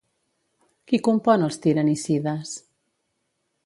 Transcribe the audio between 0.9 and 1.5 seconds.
Qui compon